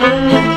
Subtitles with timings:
[0.00, 0.53] Música